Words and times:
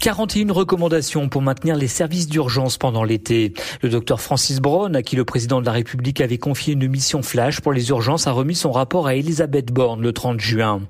41 0.00 0.50
recommandations 0.54 1.28
pour 1.28 1.42
maintenir 1.42 1.76
les 1.76 1.86
services 1.86 2.26
d'urgence 2.26 2.78
pendant 2.78 3.04
l'été. 3.04 3.52
Le 3.82 3.90
docteur 3.90 4.22
Francis 4.22 4.58
Braun, 4.58 4.94
à 4.94 5.02
qui 5.02 5.14
le 5.14 5.26
président 5.26 5.60
de 5.60 5.66
la 5.66 5.72
République 5.72 6.22
avait 6.22 6.38
confié 6.38 6.72
une 6.72 6.88
mission 6.88 7.20
flash 7.20 7.60
pour 7.60 7.74
les 7.74 7.90
urgences, 7.90 8.26
a 8.26 8.32
remis 8.32 8.54
son 8.54 8.72
rapport 8.72 9.06
à 9.06 9.14
Elisabeth 9.14 9.70
Borne 9.70 10.00
le 10.00 10.14
30 10.14 10.40
juin. 10.40 10.80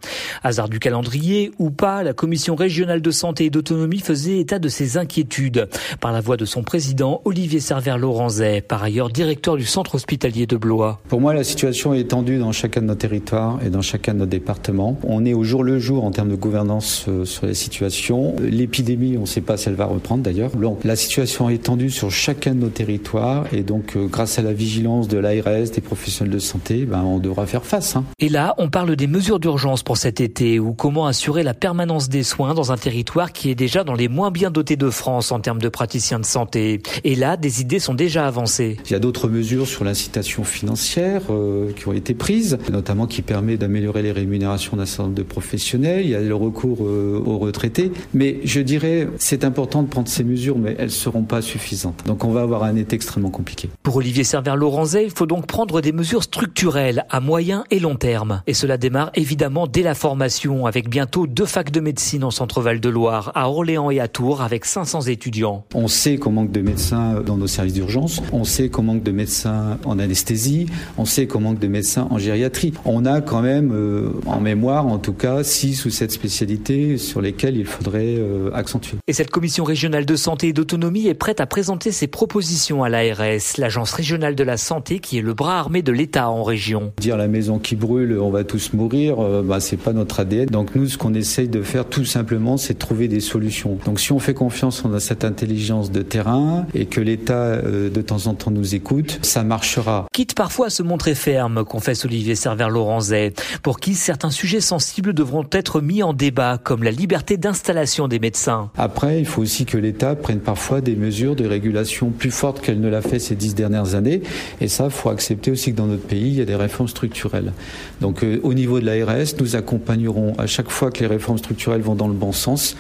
Hasard 0.45 0.69
du 0.69 0.79
calendrier 0.79 1.51
ou 1.59 1.71
pas, 1.71 2.05
la 2.05 2.13
commission 2.13 2.55
régionale 2.55 3.03
de 3.03 3.11
santé 3.11 3.47
et 3.47 3.51
d'autonomie 3.51 3.99
faisait 3.99 4.39
état 4.39 4.61
de 4.61 4.69
ses 4.69 4.97
inquiétudes 4.97 5.69
par 6.01 6.13
la 6.13 6.21
voix 6.21 6.37
de 6.37 6.45
son 6.45 6.63
président 6.63 7.21
Olivier 7.25 7.59
Server-Laurenzet, 7.59 8.61
par 8.61 8.85
ailleurs 8.85 9.11
directeur 9.11 9.57
du 9.57 9.65
centre 9.65 9.97
hospitalier 9.97 10.47
de 10.47 10.57
Blois. 10.57 11.01
Pour 11.09 11.21
moi, 11.21 11.35
la 11.35 11.43
situation 11.43 11.95
est 11.95 12.11
tendue 12.11 12.39
dans 12.39 12.53
chacun 12.53 12.81
de 12.81 12.87
nos 12.87 12.95
territoires 12.95 13.59
et 13.67 13.71
dans 13.71 13.83
chacun 13.83 14.15
de 14.15 14.21
nos 14.21 14.27
départements. 14.27 15.01
On 15.03 15.25
est 15.25 15.35
au 15.35 15.43
jour 15.43 15.65
le 15.65 15.81
jour 15.81 16.05
en 16.05 16.13
termes 16.13 16.31
de 16.31 16.37
gouvernance 16.37 17.07
euh, 17.09 17.25
sur 17.25 17.47
les 17.47 17.55
situations. 17.55 18.37
L'épidémie 18.39 19.00
on 19.17 19.23
ne 19.23 19.27
sait 19.27 19.41
pas 19.41 19.57
si 19.57 19.69
elle 19.69 19.75
va 19.75 19.87
reprendre 19.87 20.23
d'ailleurs. 20.23 20.51
La 20.85 20.97
situation 20.97 21.49
est 21.49 21.63
tendue 21.63 21.91
sur 21.91 22.11
chacun 22.11 22.55
de 22.55 22.61
nos 22.61 22.69
territoires 22.69 23.47
et 23.53 23.63
donc 23.63 23.97
euh, 23.97 24.07
grâce 24.07 24.39
à 24.39 24.43
la 24.43 24.53
vigilance 24.53 25.09
de 25.09 25.19
l'ARS, 25.19 25.71
des 25.75 25.81
professionnels 25.81 26.33
de 26.33 26.39
santé, 26.39 26.85
ben, 26.85 27.03
on 27.03 27.19
devra 27.19 27.47
faire 27.47 27.65
face. 27.65 27.97
Hein. 27.97 28.05
Et 28.19 28.29
là, 28.29 28.55
on 28.59 28.69
parle 28.69 28.97
des 28.97 29.07
mesures 29.07 29.41
d'urgence 29.41 29.83
pour 29.83 29.97
cet 29.97 30.21
été 30.21 30.59
ou 30.59 30.73
comment 30.73 31.07
assurer 31.07 31.43
la 31.43 31.55
permanence 31.55 32.09
des 32.09 32.23
soins 32.23 32.55
dans 32.55 32.73
un 32.73 32.77
territoire 32.77 33.33
qui 33.33 33.51
est 33.51 33.55
déjà 33.55 33.85
dans 33.85 33.95
les 33.95 34.09
moins 34.09 34.31
bien 34.31 34.51
dotés 34.51 34.77
de 34.77 34.91
France 34.91 35.33
en 35.33 35.41
termes 35.41 35.61
de 35.61 35.69
praticiens 35.69 36.19
de 36.19 36.25
santé. 36.25 36.83
Et 37.05 37.15
là, 37.15 37.37
des 37.37 37.61
idées 37.61 37.79
sont 37.79 37.95
déjà 37.95 38.27
avancées. 38.27 38.77
Il 38.87 38.93
y 38.93 38.95
a 38.95 38.99
d'autres 38.99 39.29
mesures 39.29 39.67
sur 39.67 39.85
l'incitation 39.85 40.45
financière 40.45 41.23
euh, 41.31 41.73
qui 41.73 41.89
ont 41.89 41.93
été 41.93 42.15
prises, 42.15 42.59
notamment 42.71 43.07
qui 43.07 43.23
permet 43.23 43.57
d'améliorer 43.57 44.03
les 44.03 44.13
rémunérations 44.13 44.77
d'un 44.77 44.87
certain 44.87 45.05
nombre 45.05 45.15
de 45.15 45.23
professionnels. 45.23 46.05
Il 46.05 46.11
y 46.11 46.15
a 46.15 46.21
le 46.21 46.35
recours 46.35 46.79
euh, 46.83 47.23
aux 47.25 47.39
retraités. 47.39 47.93
Mais 48.15 48.39
je 48.45 48.61
dirais 48.61 48.90
c'est 49.19 49.45
important 49.45 49.83
de 49.83 49.89
prendre 49.89 50.09
ces 50.09 50.25
mesures, 50.25 50.59
mais 50.59 50.77
elles 50.79 50.87
ne 50.87 50.91
seront 50.91 51.23
pas 51.23 51.43
suffisantes. 51.43 52.03
Donc 52.07 52.25
on 52.25 52.31
va 52.31 52.43
avoir 52.43 52.65
un 52.65 52.77
été 52.77 52.97
extrêmement 52.97 53.31
compliqué. 53.31 53.69
Pour 53.83 53.97
Olivier 53.97 54.25
Server-Laurenzet, 54.25 55.05
il 55.05 55.11
faut 55.11 55.27
donc 55.27 55.47
prendre 55.47 55.81
des 55.81 55.93
mesures 55.93 56.23
structurelles 56.23 57.05
à 57.11 57.21
moyen 57.21 57.65
et 57.71 57.79
long 57.79 57.97
terme. 57.97 58.43
Et 58.47 58.55
cela 58.55 58.77
démarre 58.77 59.11
évidemment 59.15 59.67
dès 59.67 59.83
la 59.83 59.95
formation, 59.95 60.67
avec 60.67 60.89
bientôt 60.89 61.27
deux 61.27 61.47
facs 61.47 61.71
de 61.71 61.81
médecine 61.81 62.25
en 62.25 62.31
Centre-Val 62.31 62.81
de 62.81 62.89
Loire, 62.89 63.33
à 63.35 63.49
Orléans 63.49 63.91
et 63.91 64.01
à 64.01 64.09
Tours, 64.09 64.43
avec 64.43 64.65
500 64.65 65.03
étudiants. 65.03 65.65
On 65.75 65.89
sait 65.89 66.17
qu'on 66.17 66.33
manque 66.33 66.53
de 66.53 66.61
médecins 66.61 67.23
dans 67.25 67.37
nos 67.37 67.47
services 67.47 67.75
d'urgence, 67.75 68.23
on 68.33 68.45
sait 68.45 68.69
qu'on 68.69 68.83
manque 68.83 69.03
de 69.03 69.13
médecins 69.13 69.79
en 69.85 69.99
anesthésie, 69.99 70.67
on 70.99 71.05
sait 71.05 71.27
qu'on 71.27 71.41
manque 71.41 71.59
de 71.59 71.69
médecins 71.69 72.07
en 72.11 72.19
gériatrie. 72.19 72.73
On 72.85 73.05
a 73.05 73.21
quand 73.21 73.43
même 73.43 73.73
euh, 73.73 74.11
en 74.27 74.41
mémoire, 74.41 74.87
en 74.87 74.99
tout 74.99 75.13
cas, 75.13 75.43
six 75.45 75.85
ou 75.85 75.91
sept 75.91 76.11
spécialités 76.11 76.99
sur 76.99 77.21
lesquelles 77.21 77.57
il 77.57 77.67
faudrait 77.67 78.17
euh, 78.19 78.51
accentuer 78.55 78.80
et 79.07 79.13
cette 79.13 79.31
commission 79.31 79.65
régionale 79.65 80.07
de 80.07 80.17
santé 80.17 80.49
et 80.49 80.53
d'autonomie 80.53 81.07
est 81.07 81.15
prête 81.15 81.41
à 81.41 81.47
présenter 81.47 81.93
ses 81.93 82.07
propositions 82.07 82.83
à 82.85 82.89
l'ARS, 82.89 83.57
l'agence 83.59 83.93
régionale 83.93 84.35
de 84.35 84.45
la 84.45 84.57
santé 84.57 84.99
qui 84.99 85.19
est 85.19 85.23
le 85.23 85.35
bras 85.35 85.59
armé 85.59 85.83
de 85.83 85.93
l'État 85.93 86.29
en 86.31 86.43
région. 86.43 86.93
Dire 86.99 87.17
la 87.17 87.29
maison 87.29 87.59
qui 87.59 87.77
brûle, 87.77 88.19
on 88.19 88.31
va 88.31 88.45
tous 88.45 88.73
mourir, 88.73 89.21
euh, 89.21 89.43
bah, 89.43 89.61
c'est 89.61 89.77
pas 89.77 89.93
notre 89.93 90.21
ADN. 90.21 90.47
Donc 90.47 90.75
nous, 90.75 90.87
ce 90.87 90.99
qu'on 90.99 91.15
essaye 91.15 91.49
de 91.49 91.63
faire 91.63 91.87
tout 91.87 92.05
simplement, 92.05 92.57
c'est 92.57 92.75
de 92.75 92.79
trouver 92.79 93.09
des 93.09 93.21
solutions. 93.21 93.79
Donc 93.85 94.01
si 94.01 94.13
on 94.13 94.19
fait 94.19 94.35
confiance, 94.35 94.85
on 94.85 94.93
a 94.93 95.01
cette 95.01 95.25
intelligence 95.25 95.91
de 95.91 96.03
terrain 96.03 96.67
et 96.75 96.87
que 96.87 97.01
l'État 97.01 97.35
euh, 97.35 97.91
de 97.91 98.03
temps 98.03 98.27
en 98.27 98.35
temps 98.35 98.51
nous 98.51 98.75
écoute, 98.75 99.19
ça 99.23 99.45
marchera. 99.45 100.07
Quitte 100.13 100.35
parfois 100.35 100.67
à 100.67 100.71
se 100.71 100.83
montrer 100.83 101.15
ferme, 101.15 101.65
confesse 101.65 102.05
Olivier 102.05 102.35
Server-Laurenzet, 102.35 103.35
pour 103.63 103.81
qui 103.81 103.95
certains 103.95 104.31
sujets 104.31 104.61
sensibles 104.61 105.15
devront 105.15 105.47
être 105.53 105.81
mis 105.81 106.03
en 106.03 106.13
débat, 106.13 106.59
comme 106.59 106.83
la 106.83 106.91
liberté 106.91 107.37
d'installation 107.37 108.09
des 108.09 108.19
médecins. 108.19 108.70
Après, 108.77 109.19
il 109.19 109.27
faut 109.27 109.43
aussi 109.43 109.67
que 109.67 109.77
l'État 109.77 110.15
prenne 110.15 110.41
parfois 110.41 110.81
des 110.81 110.97
mesures 110.97 111.37
de 111.37 111.47
régulation 111.47 112.11
plus 112.11 112.31
fortes 112.31 112.61
qu'elle 112.61 112.81
ne 112.81 112.89
l'a 112.89 113.03
fait 113.03 113.19
ces 113.19 113.35
dix 113.35 113.55
dernières 113.55 113.95
années. 113.95 114.23
Et 114.61 114.69
ça, 114.69 114.85
il 114.85 114.91
faut 114.91 115.11
accepter 115.11 115.51
aussi 115.51 115.73
que 115.73 115.77
dans 115.77 115.87
notre 115.87 116.07
pays, 116.07 116.29
il 116.29 116.35
y 116.35 116.41
a 116.41 116.45
des 116.45 116.55
réformes 116.55 116.89
structurelles. 116.89 117.53
Donc, 118.01 118.23
euh, 118.23 118.41
au 118.43 118.55
niveau 118.55 118.81
de 118.81 118.87
l'ARS, 118.87 119.35
nous 119.39 119.57
accompagnerons 119.57 120.35
à 120.39 120.47
chaque 120.47 120.71
fois 120.71 120.91
que 120.91 121.01
les 121.01 121.07
réformes 121.07 121.39
structurelles 121.39 121.83
vont 121.83 121.95
dans 121.95 122.09
le 122.09 122.15
bon 122.15 122.33
sens. 122.33 122.77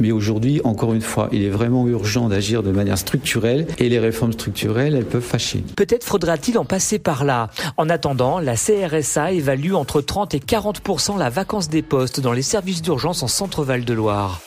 Mais 0.00 0.12
aujourd'hui, 0.12 0.60
encore 0.64 0.94
une 0.94 1.02
fois, 1.02 1.28
il 1.32 1.42
est 1.42 1.50
vraiment 1.50 1.86
urgent 1.88 2.28
d'agir 2.28 2.62
de 2.62 2.70
manière 2.70 2.98
structurelle 2.98 3.66
et 3.78 3.88
les 3.88 3.98
réformes 3.98 4.32
structurelles, 4.32 4.94
elles 4.94 5.04
peuvent 5.04 5.22
fâcher. 5.22 5.64
Peut-être 5.76 6.04
faudra-t-il 6.04 6.58
en 6.58 6.64
passer 6.64 6.98
par 6.98 7.24
là. 7.24 7.50
En 7.76 7.88
attendant, 7.88 8.38
la 8.38 8.56
CRSA 8.56 9.32
évalue 9.32 9.72
entre 9.72 10.00
30 10.00 10.34
et 10.34 10.38
40% 10.38 11.18
la 11.18 11.30
vacance 11.30 11.68
des 11.68 11.82
postes 11.82 12.20
dans 12.20 12.32
les 12.32 12.42
services 12.42 12.82
d'urgence 12.82 13.22
en 13.22 13.28
Centre-Val 13.28 13.84
de 13.84 13.92
Loire. 13.92 14.40